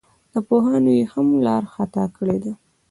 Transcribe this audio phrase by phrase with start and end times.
[0.33, 2.53] له پوهانو یې هم لار خطا کړې ده.